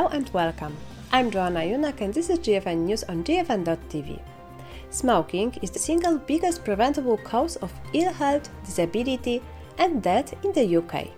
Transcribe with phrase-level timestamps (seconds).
[0.00, 0.74] Hello and welcome.
[1.12, 4.18] I'm Joanna Junak and this is GFN News on GFN.tv.
[4.88, 9.42] Smoking is the single biggest preventable cause of ill health, disability,
[9.76, 11.08] and death in the UK.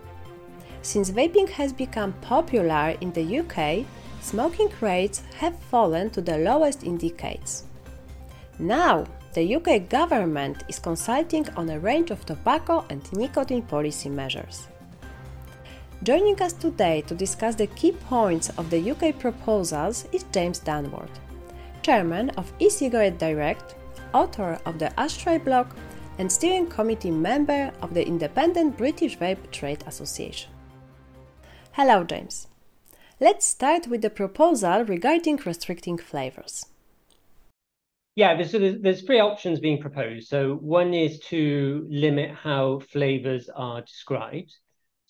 [0.83, 3.87] Since vaping has become popular in the UK,
[4.21, 7.63] smoking rates have fallen to the lowest in decades.
[8.59, 14.67] Now, the UK government is consulting on a range of tobacco and nicotine policy measures.
[16.05, 21.21] Joining us today to discuss the key points of the UK proposals is James Dunworth,
[21.83, 23.77] Chairman of e Cigarette Direct,
[24.13, 25.69] author of the Ashtray blog,
[26.19, 30.51] and steering committee member of the Independent British Vape Trade Association.
[31.71, 32.49] Hello, James.
[33.21, 36.67] Let's start with the proposal regarding restricting flavors.
[38.17, 40.27] Yeah, there's, there's three options being proposed.
[40.27, 44.57] So one is to limit how flavors are described.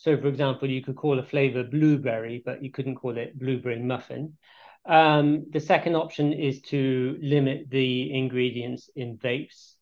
[0.03, 3.79] So, for example, you could call a flavor blueberry, but you couldn't call it blueberry
[3.79, 4.37] muffin.
[4.85, 9.75] Um, the second option is to limit the ingredients in vapes.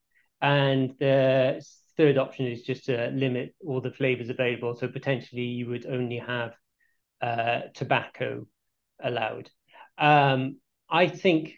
[0.43, 1.65] And the
[1.97, 4.75] third option is just to limit all the flavors available.
[4.75, 6.53] So, potentially, you would only have
[7.23, 8.47] uh, tobacco
[9.03, 9.51] allowed.
[9.97, 10.59] Um,
[10.91, 11.55] I think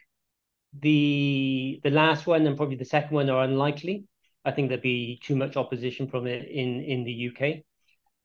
[0.79, 4.05] the the last one and probably the second one are unlikely.
[4.45, 7.65] I think there'd be too much opposition from it in in the UK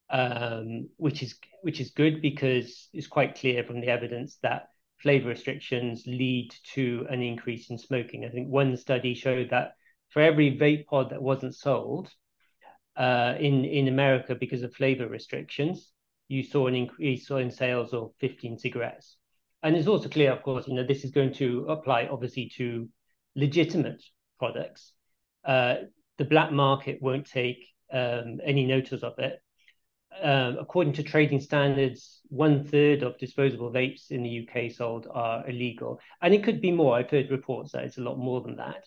[0.10, 4.70] um, which is which is good because it's quite clear from the evidence that
[5.02, 8.26] flavor restrictions lead to an increase in smoking.
[8.26, 9.74] I think one study showed that
[10.10, 12.10] for every vape pod that wasn't sold
[12.96, 15.92] uh, in in America because of flavor restrictions,
[16.28, 19.18] you saw an increase in sales of 15 cigarettes.
[19.64, 22.88] And it's also clear, of course, you know, this is going to apply obviously to
[23.36, 24.04] legitimate
[24.40, 24.94] products.
[25.44, 25.76] Uh,
[26.18, 29.42] the black market won't take um, any notice of it
[30.22, 35.48] um, according to trading standards, one third of disposable vapes in the UK sold are
[35.48, 36.98] illegal, and it could be more.
[36.98, 38.86] I've heard reports that it's a lot more than that.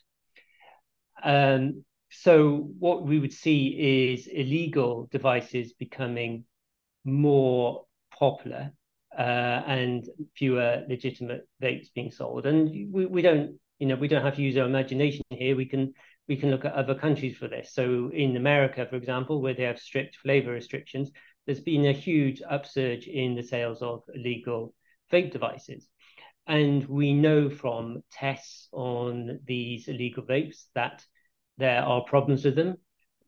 [1.23, 6.45] Um, so what we would see is illegal devices becoming
[7.05, 7.87] more
[8.19, 8.73] popular
[9.17, 12.47] uh, and fewer legitimate vapes being sold.
[12.47, 15.55] And we, we don't, you know, we don't have to use our imagination here.
[15.55, 15.95] We can
[16.31, 17.75] we can look at other countries for this.
[17.75, 21.11] So in America, for example, where they have strict flavor restrictions,
[21.45, 24.73] there's been a huge upsurge in the sales of illegal
[25.13, 25.89] vape devices.
[26.47, 31.05] And we know from tests on these illegal vapes that
[31.59, 32.77] there are problems with them.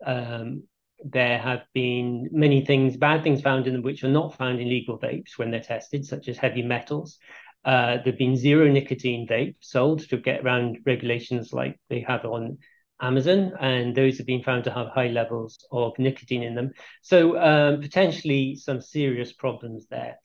[0.07, 0.63] Um,
[1.05, 4.69] there have been many things, bad things found in them, which are not found in
[4.69, 7.19] legal vapes when they're tested, such as heavy metals.
[7.65, 12.25] Uh, there have been zero nicotine vapes sold to get around regulations like they have
[12.25, 12.59] on
[13.03, 16.71] Amazon, and those have been found to have high levels of nicotine in them.
[17.03, 20.17] So um, potentially some serious problems there.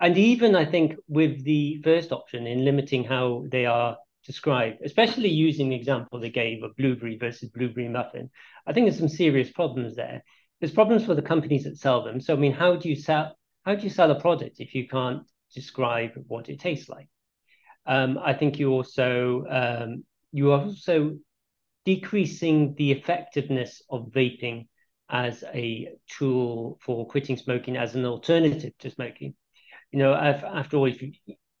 [0.00, 3.96] And even I think with the first option in limiting how they are
[4.26, 8.30] described, especially using the example they gave of blueberry versus blueberry muffin,
[8.66, 10.24] I think there's some serious problems there.
[10.60, 12.20] There's problems for the companies that sell them.
[12.20, 14.86] So I mean, how do you sell how do you sell a product if you
[14.88, 15.22] can't
[15.54, 17.08] describe what it tastes like?
[17.86, 21.18] Um, I think you also um, you also
[21.84, 24.66] decreasing the effectiveness of vaping
[25.10, 29.34] as a tool for quitting smoking as an alternative to smoking.
[29.92, 30.98] You know, after all, if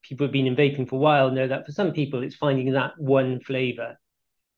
[0.02, 2.72] people have been in vaping for a while, know that for some people, it's finding
[2.72, 3.96] that one flavor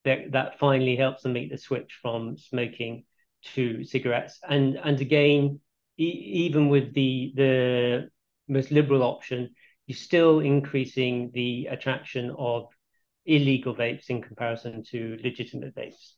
[0.04, 3.04] that that finally helps them make the switch from smoking
[3.54, 4.38] to cigarettes.
[4.48, 5.60] And and again,
[5.98, 8.10] e- even with the the
[8.48, 9.54] most liberal option,
[9.86, 12.68] you're still increasing the attraction of
[13.26, 16.14] illegal vapes in comparison to legitimate vapes.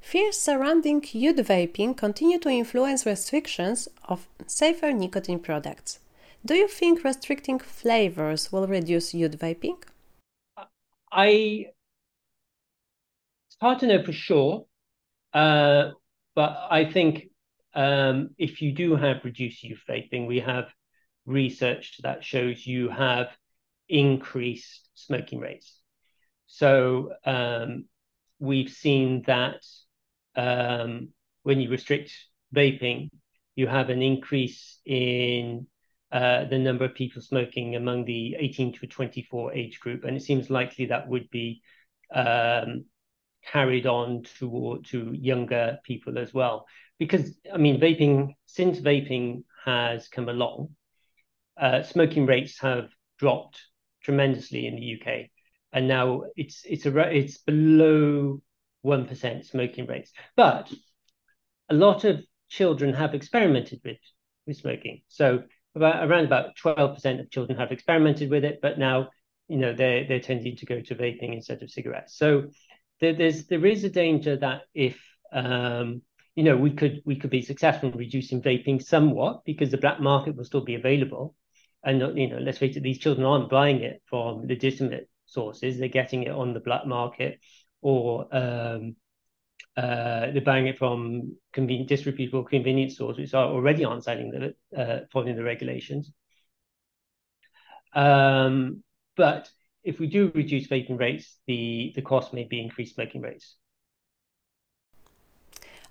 [0.00, 5.98] Fears surrounding youth vaping continue to influence restrictions of safer nicotine products.
[6.44, 9.82] Do you think restricting flavors will reduce youth vaping?
[11.10, 11.66] I
[13.48, 14.66] it's hard to know for sure,
[15.32, 15.90] uh,
[16.34, 17.30] but I think
[17.74, 20.66] um, if you do have reduced youth vaping, we have
[21.26, 23.28] research that shows you have
[23.88, 25.80] increased smoking rates.
[26.46, 27.86] So um,
[28.38, 29.62] we've seen that
[30.36, 31.08] um,
[31.42, 32.12] when you restrict
[32.54, 33.10] vaping,
[33.54, 35.66] you have an increase in
[36.12, 40.22] uh, the number of people smoking among the 18 to 24 age group, and it
[40.22, 41.62] seems likely that would be
[42.14, 42.84] um,
[43.44, 46.66] carried on to to younger people as well.
[46.98, 50.70] Because I mean, vaping since vaping has come along,
[51.60, 53.60] uh, smoking rates have dropped
[54.06, 55.30] tremendously in the UK,
[55.72, 58.40] and now it's it's a it's below
[58.82, 60.12] one percent smoking rates.
[60.36, 60.72] But
[61.68, 63.98] a lot of children have experimented with
[64.46, 65.02] with smoking.
[65.08, 65.42] So
[65.74, 69.08] about around about 12% of children have experimented with it, but now
[69.48, 72.16] you know they're they're tending to go to vaping instead of cigarettes.
[72.16, 72.50] So
[73.00, 74.96] there, there's there is a danger that if
[75.32, 76.02] um,
[76.36, 80.00] you know we could we could be successful in reducing vaping somewhat because the black
[80.00, 81.34] market will still be available,
[81.86, 85.88] and you know let's face it, these children aren't buying it from legitimate sources; they're
[85.88, 87.40] getting it on the black market
[87.80, 88.96] or um,
[89.76, 94.78] uh, they're buying it from convenient, disreputable convenience stores, which are already aren't selling the,
[94.78, 96.10] uh, following the regulations.
[97.94, 98.82] Um,
[99.16, 99.50] but
[99.84, 103.56] if we do reduce vaping rates, the, the cost may be increased smoking rates.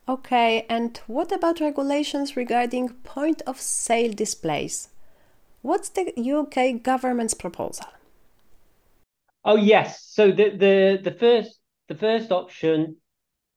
[0.08, 4.90] Okay, and what about regulations regarding point of sale displays?
[5.66, 7.88] What's the UK government's proposal?
[9.44, 12.98] Oh yes, so the the the first the first option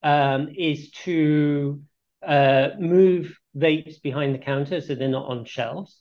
[0.03, 1.83] um, is to
[2.27, 6.01] uh, move vapes behind the counter so they're not on shelves.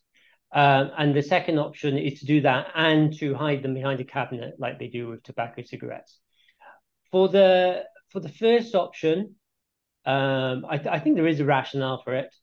[0.53, 4.05] Um, and the second option is to do that and to hide them behind a
[4.05, 6.17] cabinet like they do with tobacco cigarettes.
[7.11, 7.83] For the
[8.13, 9.35] for the first option,
[10.05, 12.33] um, I, th- I, think there is a rationale for it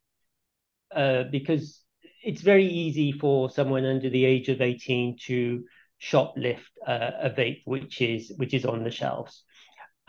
[0.94, 1.83] uh, because
[2.24, 5.64] it's very easy for someone under the age of 18 to
[6.00, 9.44] shoplift uh, a vape which is which is on the shelves.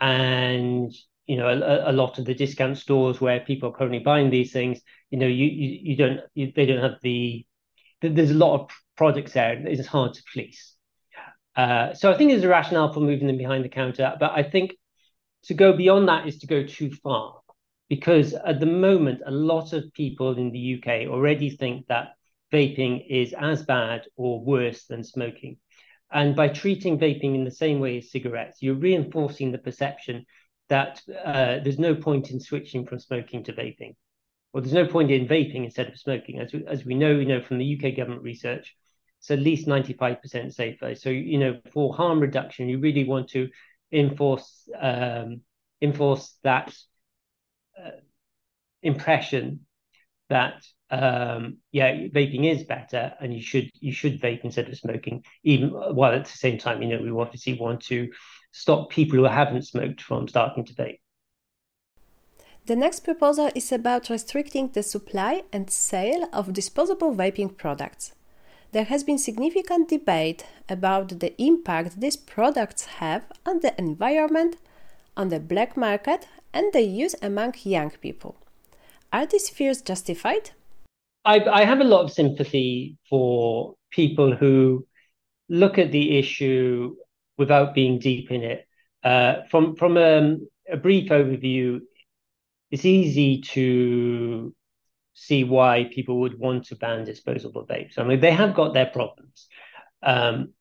[0.00, 0.92] And
[1.26, 4.52] you know a, a, lot of the discount stores where people are currently buying these
[4.52, 4.80] things
[5.10, 7.44] you know you you, you don't you, they don't have the
[8.00, 10.74] there's a lot of products there it's hard to police
[11.56, 14.42] uh, so i think there's a rationale for moving them behind the counter but i
[14.42, 14.72] think
[15.42, 17.40] to go beyond that is to go too far
[17.88, 22.14] because at the moment a lot of people in the uk already think that
[22.52, 25.56] vaping is as bad or worse than smoking
[26.12, 30.24] and by treating vaping in the same way as cigarettes you're reinforcing the perception
[30.68, 33.94] that uh, there's no point in switching from smoking to vaping,
[34.52, 36.40] or there's no point in vaping instead of smoking.
[36.40, 38.74] As we, as we know, you know from the UK government research,
[39.20, 40.94] it's at least 95% safer.
[40.94, 43.48] So you know for harm reduction, you really want to
[43.92, 45.42] enforce um,
[45.80, 46.74] enforce that
[48.82, 49.66] impression
[50.28, 55.24] that um, yeah, vaping is better, and you should you should vape instead of smoking.
[55.42, 58.08] Even while at the same time, you know, we obviously want to
[58.52, 60.98] stop people who haven't smoked from starting to vape.
[62.66, 68.12] The next proposal is about restricting the supply and sale of disposable vaping products.
[68.72, 74.56] There has been significant debate about the impact these products have on the environment,
[75.16, 78.36] on the black market, and their use among young people.
[79.12, 80.50] Are these fears justified?
[81.24, 84.86] I, I have a lot of sympathy for people who
[85.48, 86.96] look at the issue
[87.38, 88.66] without being deep in it.
[89.02, 91.80] Uh, from from um, a brief overview,
[92.70, 94.54] it's easy to
[95.14, 97.98] see why people would want to ban disposable vapes.
[97.98, 99.46] I mean, they have got their problems.
[100.02, 100.52] Um,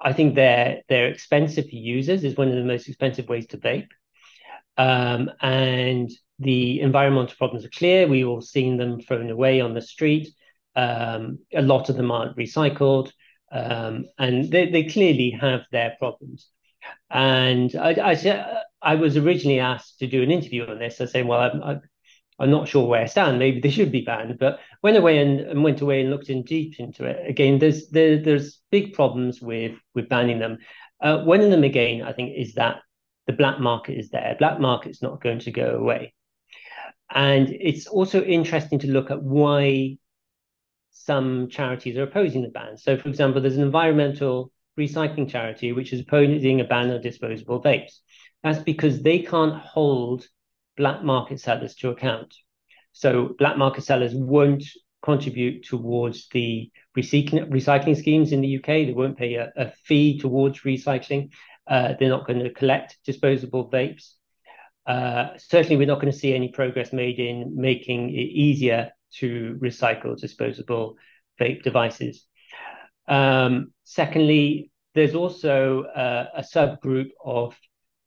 [0.00, 2.24] I think they're they're expensive for users.
[2.24, 3.88] is one of the most expensive ways to vape,
[4.76, 8.06] um, and the environmental problems are clear.
[8.06, 10.28] We've all seen them thrown away on the street.
[10.74, 13.10] Um, a lot of them aren't recycled.
[13.50, 16.48] Um, and they, they clearly have their problems.
[17.10, 21.00] And I, I, I was originally asked to do an interview on this.
[21.00, 21.80] I said, well, I'm,
[22.38, 23.38] I'm not sure where I stand.
[23.38, 24.38] Maybe they should be banned.
[24.38, 27.28] But went away and, and went away and looked in deep into it.
[27.28, 30.58] Again, there's there, there's big problems with with banning them.
[31.00, 32.80] Uh, one of them again, I think, is that
[33.26, 34.36] the black market is there.
[34.38, 36.14] Black market's not going to go away.
[37.10, 39.98] And it's also interesting to look at why
[40.90, 42.76] some charities are opposing the ban.
[42.76, 47.62] So, for example, there's an environmental recycling charity which is opposing a ban on disposable
[47.62, 47.98] vapes.
[48.42, 50.26] That's because they can't hold
[50.76, 52.34] black market sellers to account.
[52.92, 54.64] So, black market sellers won't
[55.02, 58.66] contribute towards the recycling, recycling schemes in the UK.
[58.66, 61.30] They won't pay a, a fee towards recycling.
[61.66, 64.12] Uh, they're not going to collect disposable vapes.
[64.86, 69.58] Uh, certainly, we're not going to see any progress made in making it easier to
[69.60, 70.96] recycle disposable
[71.40, 72.24] vape devices.
[73.08, 77.56] Um, secondly, there's also uh, a subgroup of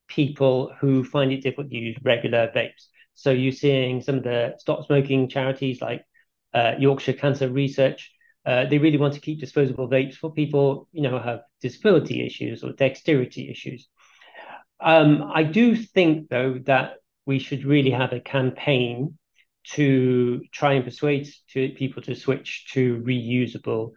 [0.08, 2.88] people who find it difficult to use regular vapes.
[3.14, 6.04] So you're seeing some of the stop smoking charities like
[6.54, 8.12] uh, Yorkshire Cancer Research.
[8.50, 12.64] Uh, they really want to keep disposable vapes for people, you know, have disability issues
[12.64, 13.88] or dexterity issues.
[14.80, 16.96] Um, I do think, though, that
[17.28, 19.20] we should really have a campaign
[19.76, 23.92] to try and persuade to people to switch to reusable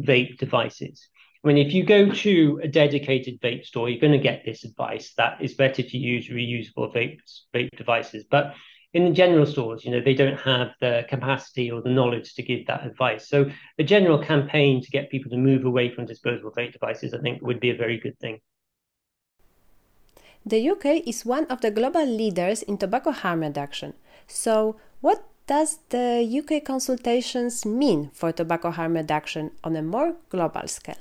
[0.00, 1.08] vape devices.
[1.44, 4.64] I mean, if you go to a dedicated vape store, you're going to get this
[4.64, 7.20] advice that it's better to use reusable vape,
[7.54, 8.24] vape devices.
[8.28, 8.54] But
[8.94, 12.42] in the general stores, you know, they don't have the capacity or the knowledge to
[12.42, 13.28] give that advice.
[13.28, 17.18] So a general campaign to get people to move away from disposable vape devices, I
[17.18, 18.40] think, would be a very good thing.
[20.44, 23.94] The UK is one of the global leaders in tobacco harm reduction.
[24.26, 30.66] So, what does the UK consultations mean for tobacco harm reduction on a more global
[30.66, 30.96] scale?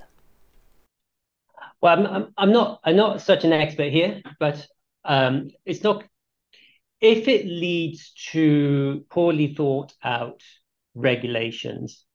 [1.82, 4.68] Well, I'm, I'm, I'm not I'm not such an expert here, but
[5.04, 6.04] um, it's not
[7.02, 10.42] if it leads to poorly thought out
[10.94, 12.06] regulations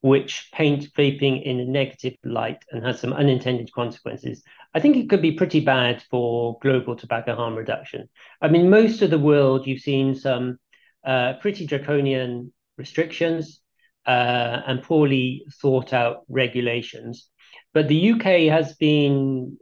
[0.00, 4.42] which paint vaping in a negative light and has some unintended consequences,
[4.74, 8.08] I think it could be pretty bad for global tobacco harm reduction.
[8.40, 10.58] I mean, most of the world, you've seen some
[11.04, 13.60] uh, pretty draconian restrictions
[14.04, 17.28] uh, and poorly thought out regulations.
[17.72, 19.56] But the UK has been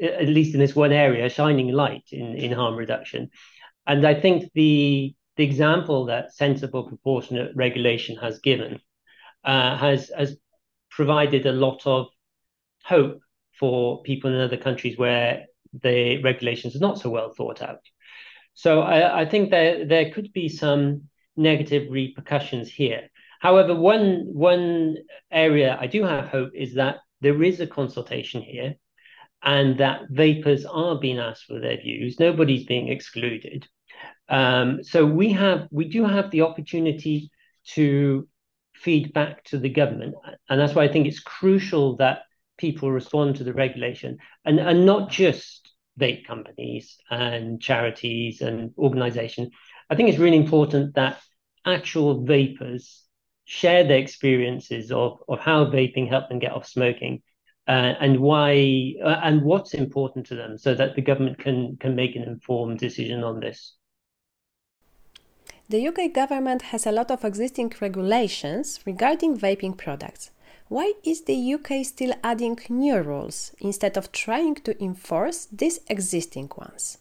[0.00, 3.30] at least in this one area, a shining light in, in harm reduction.
[3.86, 8.80] And I think the the example that sensible proportionate regulation has given
[9.44, 10.36] uh, has has
[10.90, 12.08] provided a lot of
[12.84, 13.20] hope
[13.58, 15.46] for people in other countries where
[15.82, 17.80] the regulations are not so well thought out.
[18.54, 21.04] So I, I think there there could be some
[21.36, 23.08] negative repercussions here.
[23.40, 24.96] However, one one
[25.30, 28.74] area I do have hope is that there is a consultation here
[29.42, 32.20] and that vapers are being asked for their views.
[32.20, 33.66] Nobody's being excluded.
[34.28, 37.30] Um, so we have we do have the opportunity
[37.74, 38.28] to
[38.74, 40.14] feed back to the government,
[40.48, 42.20] and that's why I think it's crucial that
[42.58, 49.48] people respond to the regulation and and not just vape companies and charities and organizations.
[49.88, 51.20] I think it's really important that
[51.66, 53.02] actual vapers
[53.44, 57.22] share their experiences of, of how vaping helped them get off smoking
[57.70, 61.94] uh, and why uh, and what's important to them so that the government can can
[61.94, 63.76] make an informed decision on this.
[65.68, 70.32] The UK government has a lot of existing regulations regarding vaping products.
[70.66, 76.50] Why is the UK still adding new rules instead of trying to enforce these existing
[76.56, 76.98] ones?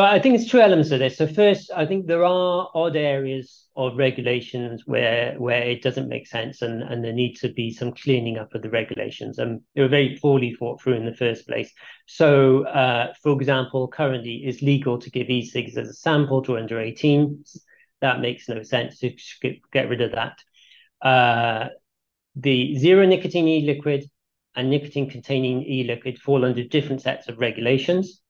[0.00, 1.18] I think it's two elements of this.
[1.18, 6.26] So first, I think there are odd areas of regulations where where it doesn't make
[6.26, 9.38] sense, and and there needs to be some cleaning up of the regulations.
[9.38, 11.72] And they were very poorly thought through in the first place.
[12.06, 16.76] So, uh, for example, currently it's legal to give e-cigs as a sample to under
[16.76, 17.58] 18s.
[18.00, 18.98] That makes no sense.
[19.00, 20.38] to get, get rid of that.
[21.00, 21.68] Uh,
[22.36, 24.04] the zero nicotine e-liquid
[24.56, 28.20] and nicotine containing e-liquid fall under different sets of regulations.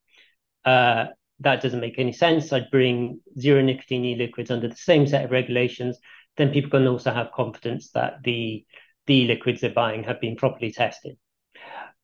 [0.65, 1.07] Uh,
[1.45, 2.53] that doesn't make any sense.
[2.53, 5.99] I'd bring zero nicotine e-liquids under the same set of regulations.
[6.37, 8.65] Then people can also have confidence that the
[9.07, 11.17] the liquids they're buying have been properly tested.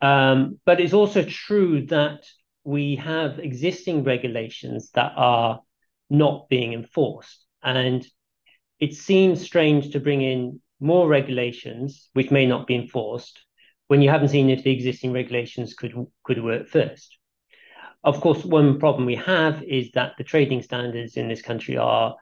[0.02, 2.24] Um, but it's also true that
[2.64, 5.60] we have existing regulations that are
[6.10, 7.44] not being enforced.
[7.62, 8.06] And
[8.78, 13.38] it seems strange to bring in more regulations which may not be enforced
[13.88, 15.94] when you haven't seen if the existing regulations could
[16.24, 17.18] could work first.
[18.02, 22.16] Of course, one problem we have is that the trading standards in this country are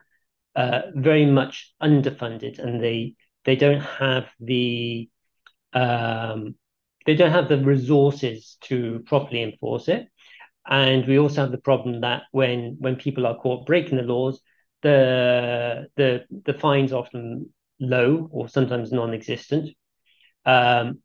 [0.55, 5.09] uh, very much underfunded, and they they don't have the
[5.73, 6.55] um,
[7.05, 10.07] they don't have the resources to properly enforce it.
[10.67, 14.41] And we also have the problem that when when people are caught breaking the laws,
[14.81, 19.69] the the the fines are often low or sometimes non-existent.
[20.45, 20.99] Um,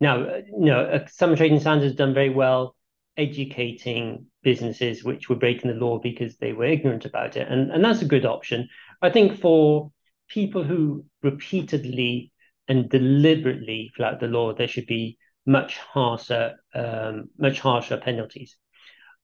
[0.00, 2.74] now, you know, some trading standards have done very well
[3.16, 7.48] educating businesses which were breaking the law because they were ignorant about it.
[7.48, 8.68] And, and that's a good option.
[9.00, 9.92] I think for
[10.28, 12.32] people who repeatedly
[12.68, 18.56] and deliberately flout the law, there should be much harsher, um, much harsher penalties.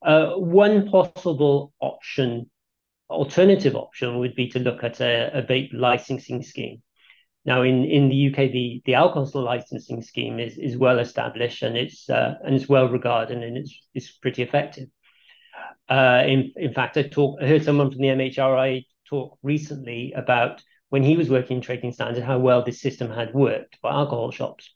[0.03, 2.51] Uh, one possible option,
[3.09, 6.83] alternative option, would be to look at a, a vape licensing scheme.
[7.49, 11.79] Now, in, in the UK, the, the alcohol licensing scheme is, is well established and
[11.79, 14.91] it's uh, and it's well regarded and it's it's pretty effective.
[15.89, 20.63] Uh, in in fact, I talk I heard someone from the MHRA talk recently about
[20.91, 24.31] when he was working in trading standard how well this system had worked for alcohol
[24.31, 24.71] shops.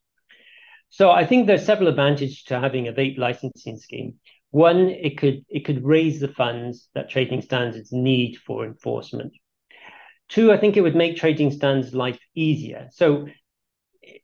[0.88, 4.14] So I think there's several advantages to having a vape licensing scheme.
[4.50, 9.34] One, it could it could raise the funds that trading standards need for enforcement.
[10.32, 12.88] Two, I think it would make trading stands life easier.
[12.92, 13.26] So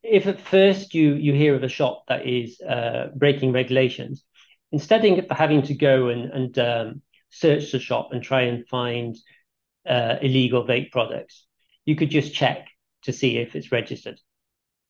[0.03, 4.25] if at first you you hear of a shop that is uh, breaking regulations,
[4.73, 9.17] instead of having to go and, and um, search the shop and try and find
[9.87, 11.47] uh, illegal vape products,
[11.85, 12.69] you could just check
[13.03, 14.19] to see if it's registered.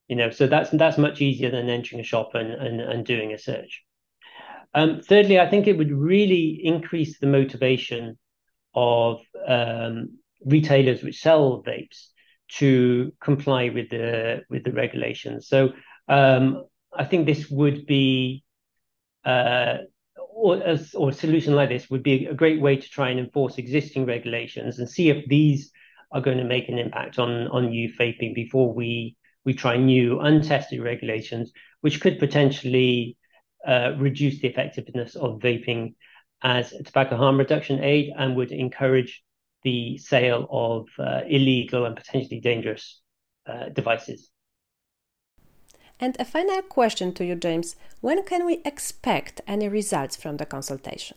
[0.07, 3.33] You know, so that's that's much easier than entering a shop and and, and doing
[3.33, 3.83] a search.
[4.73, 8.19] Um, thirdly, I think it would really increase the motivation
[8.73, 12.09] of um, retailers which sell vapes
[12.49, 15.49] to comply with the with the regulations.
[15.49, 15.73] So
[16.09, 16.65] um,
[16.97, 18.45] I think this would be
[19.25, 19.79] uh,
[20.17, 23.19] or, as, or a solution like this would be a great way to try and
[23.19, 25.71] enforce existing regulations and see if these
[26.13, 30.21] are going to make an impact on on youth vaping before we we try new
[30.21, 33.17] untested regulations, which could potentially
[33.67, 35.95] uh, reduce the effectiveness of vaping
[36.43, 39.23] as a tobacco harm reduction aid and would encourage
[39.63, 43.01] the sale of uh, illegal and potentially dangerous
[43.47, 44.31] uh, devices.
[46.01, 47.75] And a final question to you, James.
[48.01, 51.17] When can we expect any results from the consultation?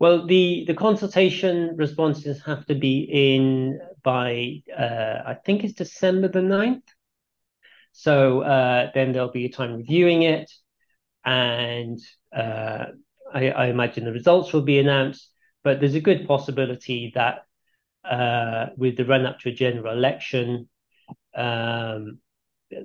[0.00, 6.28] Well, the, the consultation responses have to be in by, uh, I think it's December
[6.28, 6.82] the 9th.
[7.92, 10.50] So uh, then there'll be a time reviewing it.
[11.24, 12.00] And
[12.34, 12.86] uh,
[13.32, 15.30] I, I, imagine the results will be announced.
[15.68, 17.44] But there's a good possibility that
[18.02, 20.66] uh, with the run up to a general election,
[21.36, 22.20] um,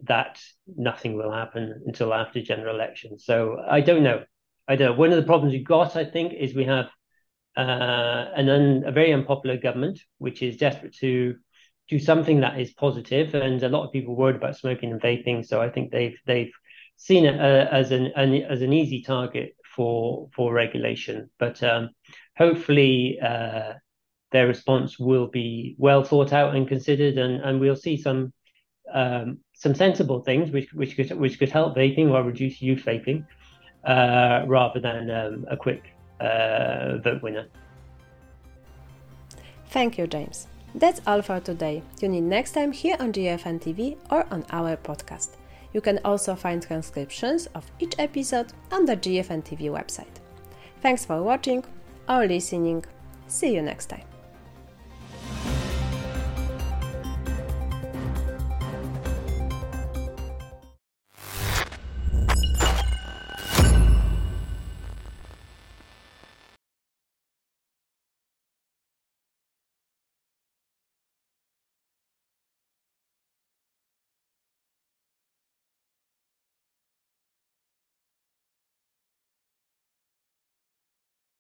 [0.04, 3.18] that nothing will happen until after general election.
[3.20, 4.26] So I don't know.
[4.68, 5.00] I don't know.
[5.00, 6.90] One of the problems we've got, I think, is we have
[7.56, 11.36] uh, an un, a very unpopular government, which is desperate to
[11.88, 15.46] do something that is positive, and a lot of people worried about smoking and vaping.
[15.46, 16.52] So I think they've they've
[16.98, 21.30] seen it uh, as an, an, as an easy target for for regulation.
[21.40, 21.92] But um,
[22.38, 23.74] hopefully, uh,
[24.32, 28.34] their response will be well thought out and considered, and and we'll see some
[28.94, 33.26] um, some sensible things which which could which could help vaping or reduce youth vaping,
[33.86, 35.84] uh, rather than um, a quick
[36.20, 37.48] uh, vote winner.
[39.70, 40.48] Thank you, James.
[40.76, 41.84] That's all for today.
[41.98, 45.30] Tune in next time here on GFN TV or on our podcast.
[45.74, 50.22] You can also find transcriptions of each episode on the GFN TV website.
[50.82, 51.64] Thanks for watching
[52.08, 52.86] or listening.
[53.28, 54.13] See you next time.